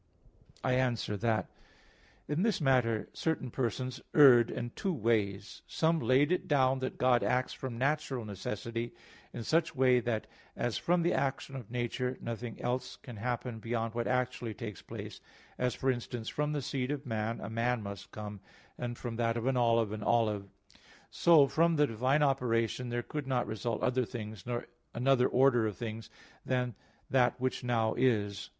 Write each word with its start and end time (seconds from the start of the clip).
I 0.63 0.73
answer 0.73 1.15
that, 1.17 1.47
In 2.27 2.41
this 2.41 2.59
matter 2.59 3.07
certain 3.13 3.51
persons 3.51 4.01
erred 4.15 4.49
in 4.49 4.71
two 4.71 4.91
ways. 4.91 5.61
Some 5.67 5.99
laid 5.99 6.31
it 6.31 6.47
down 6.47 6.79
that 6.79 6.97
God 6.97 7.21
acts 7.23 7.53
from 7.53 7.77
natural 7.77 8.25
necessity 8.25 8.95
in 9.31 9.43
such 9.43 9.75
way 9.75 9.99
that 9.99 10.25
as 10.55 10.79
from 10.79 11.03
the 11.03 11.13
action 11.13 11.55
of 11.55 11.69
nature 11.69 12.17
nothing 12.19 12.59
else 12.63 12.95
can 12.95 13.17
happen 13.17 13.59
beyond 13.59 13.93
what 13.93 14.07
actually 14.07 14.55
takes 14.55 14.81
place 14.81 15.21
as, 15.59 15.75
for 15.75 15.91
instance, 15.91 16.29
from 16.29 16.51
the 16.53 16.63
seed 16.63 16.89
of 16.89 17.05
man, 17.05 17.39
a 17.39 17.47
man 17.51 17.83
must 17.83 18.09
come, 18.09 18.39
and 18.79 18.97
from 18.97 19.17
that 19.17 19.37
of 19.37 19.45
an 19.45 19.55
olive, 19.55 19.91
an 19.91 20.01
olive; 20.01 20.49
so 21.11 21.45
from 21.45 21.75
the 21.75 21.85
divine 21.85 22.23
operation 22.23 22.89
there 22.89 23.03
could 23.03 23.27
not 23.27 23.45
result 23.45 23.83
other 23.83 24.05
things, 24.05 24.47
nor 24.47 24.65
another 24.95 25.27
order 25.27 25.67
of 25.67 25.77
things, 25.77 26.09
than 26.43 26.73
that 27.11 27.39
which 27.39 27.63
now 27.63 27.93
is. 27.93 28.49